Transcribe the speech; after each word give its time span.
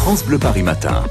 France 0.00 0.24
Bleu 0.24 0.38
Paris 0.38 0.62
Matin. 0.62 1.04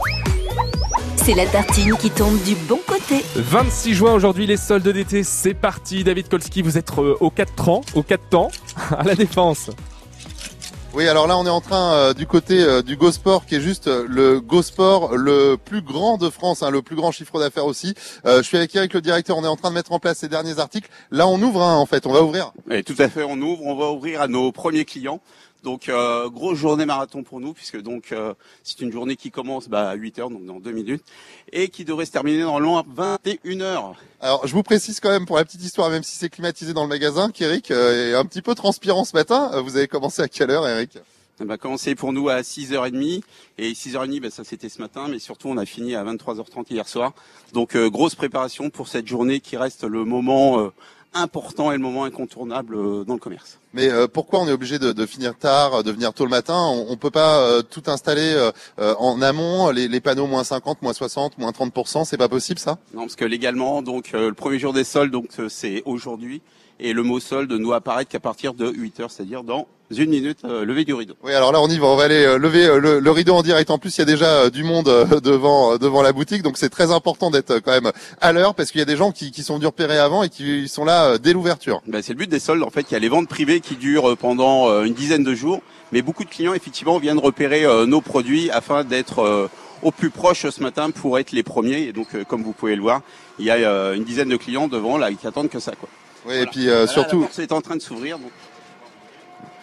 C'est 1.16 1.36
la 1.36 1.46
tartine 1.46 1.96
qui 1.96 2.10
tombe 2.10 2.42
du 2.42 2.56
bon 2.56 2.80
côté. 2.88 3.24
26 3.36 3.94
juin 3.94 4.14
aujourd'hui, 4.14 4.48
les 4.48 4.58
soldes 4.58 4.90
d'été, 4.90 5.24
c'est 5.24 5.54
parti. 5.54 6.04
David 6.04 6.28
Kolski, 6.28 6.64
vous 6.64 6.76
êtes 6.80 6.90
au 6.98 7.30
4 7.30 7.70
ans, 7.70 7.82
au 7.94 8.02
4 8.02 8.30
temps, 8.30 8.50
à 8.98 9.04
la 9.04 9.14
défense. 9.14 9.70
Oui, 10.96 11.08
alors 11.08 11.28
là, 11.28 11.38
on 11.38 11.46
est 11.46 11.52
en 11.52 11.62
train 11.62 11.94
euh, 11.94 12.14
du 12.16 12.26
côté 12.26 12.60
euh, 12.60 12.82
du 12.82 12.96
Gosport, 12.98 13.46
qui 13.46 13.56
est 13.56 13.62
juste 13.62 13.88
euh, 13.88 14.08
le 14.10 14.42
Gosport 14.42 15.16
le 15.16 15.56
plus 15.56 15.84
grand 15.84 16.18
de 16.18 16.32
France, 16.32 16.64
hein, 16.64 16.72
le 16.72 16.82
plus 16.82 16.96
grand 16.96 17.12
chiffre 17.12 17.40
d'affaires 17.40 17.68
aussi. 17.68 17.94
Euh, 18.26 18.38
je 18.38 18.48
suis 18.48 18.58
avec 18.58 18.76
Eric, 18.76 18.96
le 18.96 19.02
directeur. 19.02 19.38
On 19.38 19.44
est 19.44 19.48
en 19.48 19.56
train 19.56 19.70
de 19.70 19.76
mettre 19.76 19.92
en 19.92 20.00
place 20.00 20.18
ces 20.18 20.30
derniers 20.30 20.58
articles. 20.58 20.90
Là, 21.12 21.28
on 21.28 21.40
ouvre, 21.44 21.62
hein, 21.62 21.76
en 21.76 21.86
fait. 21.86 22.08
On 22.08 22.12
va 22.12 22.24
ouvrir. 22.24 22.54
Et 22.72 22.82
tout 22.82 22.96
à 22.98 23.08
fait, 23.08 23.22
on 23.22 23.40
ouvre, 23.40 23.64
on 23.68 23.76
va 23.76 23.92
ouvrir 23.92 24.20
à 24.20 24.28
nos 24.28 24.52
premiers 24.52 24.84
clients. 24.84 25.22
Donc 25.64 25.90
euh, 25.90 26.30
grosse 26.30 26.58
journée 26.58 26.86
marathon 26.86 27.24
pour 27.24 27.40
nous 27.40 27.54
puisque 27.54 27.82
donc 27.82 28.12
euh, 28.12 28.34
c'est 28.64 28.80
une 28.82 28.92
journée 28.92 29.16
qui 29.16 29.30
commence 29.30 29.68
bah, 29.68 29.90
à 29.90 29.96
8 29.96 30.20
heures 30.20 30.30
donc 30.30 30.46
dans 30.46 30.60
deux 30.60 30.72
minutes 30.72 31.04
et 31.52 31.68
qui 31.70 31.84
devrait 31.84 32.06
se 32.06 32.12
terminer 32.12 32.44
normalement 32.44 32.80
à 32.80 32.86
21 32.88 33.62
heures. 33.62 33.96
Alors, 34.22 34.48
je 34.48 34.54
vous 34.54 34.64
précise 34.64 35.00
quand 35.00 35.10
même 35.10 35.26
pour 35.26 35.38
la 35.38 35.46
petite 35.46 35.64
histoire, 35.64 35.90
même 35.90 36.04
si 36.04 36.16
c'est 36.18 36.30
climatisé 36.30 36.74
dans 36.74 36.84
le 36.84 36.90
magasin, 36.90 37.30
qu'Eric 37.30 37.72
euh, 37.72 38.12
est 38.12 38.16
un 38.16 38.26
petit 38.26 38.42
peu 38.42 38.56
transpirant 38.56 39.06
ce 39.06 39.16
matin. 39.16 39.62
Vous 39.62 39.78
avez 39.78 39.88
commencé 39.88 40.22
à 40.22 40.28
quelle 40.28 40.52
heure, 40.52 40.68
Eric 40.68 40.98
On 41.40 41.46
va 41.46 41.58
commencer 41.58 41.96
pour 41.96 42.14
nous 42.14 42.30
à 42.30 42.42
6h30 42.42 43.22
et 43.58 43.72
6h30 43.72 44.22
bah, 44.22 44.30
ça 44.30 44.44
c'était 44.44 44.70
ce 44.70 44.82
matin 44.82 45.08
mais 45.10 45.20
surtout 45.20 45.50
on 45.50 45.58
a 45.58 45.66
fini 45.66 45.96
à 45.96 46.04
23h30 46.04 46.66
hier 46.70 46.88
soir. 46.88 47.14
Donc 47.54 47.76
euh, 47.76 47.90
grosse 47.90 48.16
préparation 48.16 48.70
pour 48.70 48.88
cette 48.88 49.08
journée 49.08 49.40
qui 49.40 49.58
reste 49.58 49.84
le 49.84 50.06
moment 50.06 50.60
euh, 50.60 50.72
important 51.14 51.72
et 51.72 51.76
le 51.76 51.82
moment 51.82 52.04
incontournable 52.04 52.76
euh, 52.76 53.04
dans 53.04 53.14
le 53.14 53.20
commerce. 53.20 53.60
Mais 53.74 53.90
euh, 53.90 54.08
pourquoi 54.08 54.40
on 54.40 54.48
est 54.48 54.52
obligé 54.52 54.80
de, 54.80 54.92
de 54.92 55.06
finir 55.06 55.38
tard, 55.38 55.84
de 55.84 55.92
venir 55.92 56.14
tôt 56.14 56.24
le 56.26 56.32
matin? 56.32 56.56
On, 56.58 56.88
on 56.90 56.98
peut 56.98 57.12
pas 57.12 57.40
euh, 57.42 57.62
tout 57.62 57.84
installer 57.88 58.34
euh, 58.34 58.52
euh, 58.80 58.96
en 58.98 59.22
amont, 59.22 59.70
les, 59.70 59.88
les 59.88 60.00
panneaux 60.00 60.26
moins 60.28 60.44
50, 60.44 60.82
moins 60.82 60.94
60, 60.94 61.38
moins 61.38 61.52
30% 61.52 62.06
C'est 62.06 62.18
pas 62.18 62.30
possible 62.30 62.60
ça? 62.60 62.78
Non 62.94 63.02
parce 63.02 63.16
que 63.16 63.26
légalement 63.26 63.82
donc 63.82 64.12
euh, 64.14 64.30
le 64.30 64.34
premier 64.34 64.58
jour 64.60 64.74
des 64.74 64.84
soldes 64.84 65.12
donc 65.12 65.28
euh, 65.40 65.50
c'est 65.50 65.84
aujourd'hui 65.86 66.42
et 66.82 66.94
le 66.94 67.04
mot 67.04 67.20
solde 67.20 67.52
ne 67.52 67.58
doit 67.58 67.76
apparaître 67.78 68.10
qu'à 68.10 68.20
partir 68.22 68.54
de 68.54 68.70
8 68.72 69.00
heures 69.02 69.12
c'est-à-dire 69.12 69.44
dans 69.44 69.68
une 69.92 70.12
minute 70.12 70.40
euh, 70.46 70.64
lever 70.66 70.86
du 70.86 70.94
rideau. 70.94 71.16
Oui, 71.24 71.34
alors 71.34 71.52
là 71.52 71.60
on 71.62 71.68
y 71.68 71.80
va, 71.80 71.88
on 71.88 71.96
va 71.96 72.04
aller 72.04 72.24
euh, 72.24 72.38
lever 72.38 72.66
euh, 72.68 72.78
le, 72.80 73.00
le 73.00 73.12
rideau 73.12 73.34
en 73.34 73.42
direct. 73.42 73.72
En 73.72 73.80
plus, 73.80 73.98
il 73.98 74.02
y 74.02 74.02
a 74.04 74.06
déjà 74.06 74.28
euh, 74.44 74.50
du 74.52 74.64
monde 74.64 74.88
euh, 74.88 75.20
devant 75.20 75.74
euh, 75.74 75.78
devant 75.80 76.04
la 76.04 76.14
boutique, 76.14 76.44
donc 76.44 76.58
c'est 76.60 76.70
très 76.70 76.92
important 76.92 77.32
d'être 77.32 77.50
euh, 77.52 77.60
quand 77.60 77.72
même 77.72 77.92
à 78.22 78.32
l'heure 78.32 78.54
parce 78.54 78.70
qu'il 78.72 78.78
y 78.78 78.82
a 78.84 78.86
des 78.86 78.96
gens 78.96 79.12
qui, 79.12 79.32
qui 79.32 79.42
sont 79.42 79.56
venus 79.56 79.66
repérer 79.66 79.98
avant 79.98 80.22
et 80.22 80.30
qui 80.30 80.68
sont 80.68 80.86
là 80.86 81.06
euh, 81.06 81.18
dès 81.18 81.34
l'ouverture. 81.34 81.82
Ben, 81.88 82.04
c'est 82.04 82.14
le 82.14 82.20
but 82.20 82.30
des 82.30 82.38
soldes. 82.40 82.62
En 82.62 82.70
fait, 82.70 82.86
il 82.92 82.94
y 82.94 82.98
a 82.98 83.00
les 83.00 83.10
ventes 83.10 83.28
privées 83.28 83.59
qui 83.62 83.76
durent 83.76 84.12
euh, 84.12 84.16
pendant 84.16 84.70
euh, 84.70 84.84
une 84.84 84.94
dizaine 84.94 85.24
de 85.24 85.34
jours, 85.34 85.62
mais 85.92 86.02
beaucoup 86.02 86.24
de 86.24 86.30
clients 86.30 86.54
effectivement 86.54 86.98
viennent 86.98 87.20
repérer 87.20 87.66
euh, 87.66 87.86
nos 87.86 88.02
produits 88.02 88.50
afin 88.52 88.84
d'être 88.84 89.50
au 89.82 89.92
plus 89.92 90.10
proche 90.10 90.48
ce 90.50 90.62
matin 90.62 90.92
pour 90.92 91.18
être 91.20 91.32
les 91.32 91.44
premiers. 91.44 91.84
Et 91.84 91.94
donc, 91.94 92.24
comme 92.26 92.44
vous 92.44 92.54
pouvez 92.54 92.76
le 92.76 92.82
voir, 92.82 93.02
il 93.40 93.46
y 93.46 93.52
a 93.52 93.94
une 93.94 94.04
dizaine 94.04 94.30
de 94.30 94.38
clients 94.38 94.68
devant 94.68 94.98
là 94.98 95.12
qui 95.14 95.26
attendent 95.26 95.50
que 95.50 95.60
ça. 95.60 95.72
Quoi. 95.72 95.90
Oui, 96.26 96.36
et 96.36 96.46
puis 96.46 96.70
euh, 96.70 96.88
surtout, 96.88 97.22
la 97.22 97.28
porte 97.28 97.40
est 97.40 97.52
en 97.52 97.62
train 97.62 97.76
de 97.76 97.82
s'ouvrir. 97.82 98.20
Donc... 98.20 98.32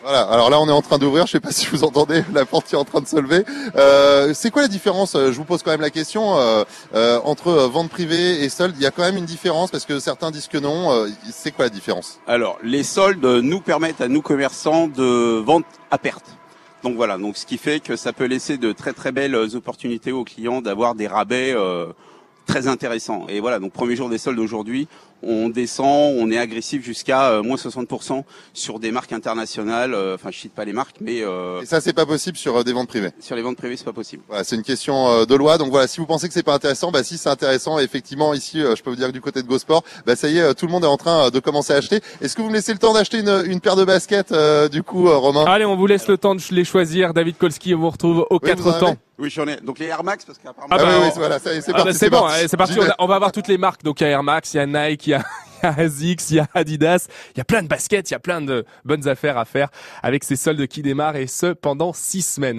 voilà. 0.03 0.23
Alors 0.23 0.51
là, 0.51 0.61
on 0.61 0.69
est 0.69 0.73
en 0.73 0.83
train 0.83 0.99
d'ouvrir. 0.99 1.27
Je 1.27 1.33
sais 1.33 1.41
pas 1.41 1.51
si 1.51 1.67
vous 1.67 1.85
entendez 1.85 2.23
la 2.33 2.45
porte 2.45 2.73
est 2.73 2.77
en 2.77 2.85
train 2.85 3.01
de 3.01 3.07
se 3.07 3.17
lever. 3.17 3.45
Euh, 3.77 4.33
c'est 4.35 4.51
quoi 4.51 4.63
la 4.63 4.69
différence 4.69 5.15
euh, 5.15 5.33
Je 5.33 5.37
vous 5.37 5.45
pose 5.45 5.63
quand 5.63 5.71
même 5.71 5.81
la 5.81 5.91
question 5.91 6.37
euh, 6.39 7.21
entre 7.25 7.53
vente 7.53 7.91
privée 7.91 8.45
et 8.45 8.49
solde. 8.49 8.75
Il 8.77 8.83
y 8.83 8.87
a 8.87 8.91
quand 8.91 9.03
même 9.03 9.17
une 9.17 9.25
différence 9.25 9.71
parce 9.71 9.85
que 9.85 9.99
certains 9.99 10.31
disent 10.31 10.49
que 10.49 10.59
non. 10.59 11.07
C'est 11.31 11.53
quoi 11.53 11.67
la 11.67 11.71
différence? 11.71 12.21
Alors, 12.27 12.59
les 12.63 12.83
soldes 12.83 13.25
nous 13.25 13.61
permettent 13.61 14.01
à 14.01 14.09
nous 14.09 14.23
commerçants 14.23 14.89
de 14.89 15.41
vendre 15.41 15.67
à 15.91 15.99
perte. 15.99 16.27
Donc 16.83 16.97
voilà, 16.97 17.19
donc 17.19 17.37
ce 17.37 17.47
qui 17.47 17.59
fait 17.59 17.81
que 17.81 17.97
ça 17.97 18.13
peut 18.13 18.27
laisser 18.27 18.59
de 18.59 18.73
très 18.73 18.93
très 18.93 19.11
belles 19.11 19.35
opportunités 19.57 20.13
aux 20.13 20.25
clients 20.25 20.61
d'avoir 20.61 20.95
des 20.95 21.07
rabais 21.07 21.55
très 22.47 22.69
intéressants. 22.69 23.27
Et 23.29 23.41
voilà, 23.41 23.59
donc 23.59 23.73
premier 23.73 23.97
jour 23.97 24.09
des 24.09 24.19
soldes 24.19 24.39
aujourd'hui, 24.39 24.89
on 25.23 25.49
descend, 25.49 26.17
on 26.19 26.31
est 26.31 26.39
agressif 26.39 26.85
jusqu'à 26.85 27.31
euh, 27.31 27.43
moins 27.43 27.57
60% 27.57 28.23
sur 28.53 28.79
des 28.79 28.91
marques 28.93 29.13
internationales. 29.13 29.95
euh, 29.95 30.15
Enfin, 30.15 30.31
je 30.31 30.39
cite 30.39 30.53
pas 30.55 30.65
les 30.65 30.73
marques, 30.73 30.97
mais 31.01 31.23
euh, 31.23 31.61
Et 31.63 31.67
ça, 31.67 31.81
c'est 31.81 31.93
pas 31.93 32.07
possible 32.07 32.37
sur 32.37 32.57
euh, 32.57 32.63
des 32.65 32.73
ventes 32.73 32.89
privées? 32.89 33.11
sur 33.21 33.37
les 33.37 33.43
ventes 33.43 33.57
privées, 33.57 33.77
c'est 33.77 33.85
pas 33.85 33.93
possible. 33.93 34.23
Voilà, 34.29 34.45
c'est 34.45 34.57
une 34.57 34.63
question 34.63 35.09
euh, 35.09 35.25
de 35.27 35.35
loi. 35.35 35.59
Donc 35.59 35.71
voilà, 35.71 35.87
si 35.87 36.01
vous 36.01 36.07
pensez 36.07 36.29
que 36.29 36.35
c'est 36.35 36.43
pas 36.43 36.55
intéressant, 36.55 36.91
bah 36.91 37.03
si 37.03 37.19
c'est 37.19 37.29
intéressant, 37.29 37.79
effectivement, 37.79 38.35
ici, 38.35 38.61
euh, 38.61 38.75
je 38.77 38.83
peux 38.83 38.91
vous 38.91 38.97
dire 38.97 39.09
que 39.09 39.13
du 39.13 39.21
côté 39.21 39.43
de 39.43 39.47
GoSport, 39.49 39.83
bah 40.07 40.17
ça 40.17 40.29
y 40.29 40.39
est, 40.39 40.43
euh, 40.43 40.55
tout 40.55 40.67
le 40.67 40.73
monde 40.73 40.85
est 40.85 40.89
en 40.89 40.97
train 40.97 41.27
euh, 41.27 41.31
de 41.31 41.41
commencer 41.41 41.73
à 41.73 41.77
acheter. 41.77 42.01
Est-ce 42.21 42.37
que 42.37 42.43
vous 42.43 42.49
me 42.49 42.55
laissez 42.55 42.73
le 42.73 42.79
temps 42.79 42.93
d'acheter 42.95 43.19
une, 43.19 43.43
une 43.47 43.61
paire 43.61 43.77
de 43.77 43.85
baskets, 43.85 44.33
euh, 44.33 44.69
du 44.69 44.83
coup, 44.83 45.09
euh, 45.09 45.17
Romain? 45.17 45.45
Allez, 45.47 45.65
on 45.65 45.77
vous 45.77 45.87
laisse 45.87 46.07
le 46.09 46.19
temps 46.19 46.35
de 46.35 46.43
les 46.51 46.65
choisir. 46.65 47.15
David 47.15 47.37
Kolski, 47.39 47.75
on 47.75 47.79
vous 47.81 47.91
retrouve 47.91 48.27
au 48.31 48.39
Oui, 48.43 48.49
4 48.49 48.61
vous 48.61 48.71
en 48.71 48.79
temps. 48.79 48.97
Oui, 49.19 49.31
j'en 49.31 49.47
ai. 49.47 49.57
Donc 49.57 49.79
les 49.79 49.87
Air 49.87 50.05
Max, 50.05 50.27
parce 50.27 50.37
qu'apparemment. 50.39 50.69
Ah 50.71 50.77
Ah, 50.79 50.85
bah, 50.85 50.91
oui, 50.91 51.01
on- 51.01 51.07
oui, 51.07 51.13
voilà, 51.17 51.39
ça 51.39 51.55
y 51.55 51.57
est, 51.57 51.61
c'est 51.63 51.71
Ah 51.73 51.79
bah, 51.79 51.85
parti. 51.85 51.99
c'est 51.99 52.11
bon, 52.11 52.25
allez, 52.27 52.49
parti. 52.49 52.75
On, 52.79 52.83
vais. 52.83 52.91
a- 52.91 52.97
on 52.99 53.07
va 53.07 53.15
avoir 53.15 53.33
toutes 53.33 53.49
les 53.49 53.57
marques. 53.57 53.83
Donc 53.83 54.01
il 54.01 54.05
y 54.05 54.07
a 54.07 54.11
Air 54.11 54.23
Max, 54.23 54.53
il 54.53 54.57
y 54.59 54.61
a 54.61 54.67
Nike, 54.67 55.06
il 55.07 55.11
y 55.11 55.15
a, 55.15 55.25
il 55.81 56.17
il 56.31 56.37
y 56.37 56.39
a 56.39 56.49
Adidas, 56.55 57.09
il 57.35 57.39
y 57.39 57.41
a 57.41 57.45
plein 57.45 57.63
de 57.63 57.69
baskets, 57.69 58.11
il 58.11 58.13
y 58.13 58.17
a 58.17 58.21
plein 58.21 58.41
de 58.41 58.65
bonnes 58.85 59.09
affaires 59.09 59.39
à 59.39 59.45
faire 59.45 59.71
avec 60.03 60.25
ces 60.25 60.37
soldes 60.37 60.67
qui 60.67 60.83
démarrent 60.83 61.17
et 61.17 61.27
ce 61.27 61.53
pendant 61.53 61.93
six 61.93 62.23
semaines. 62.23 62.55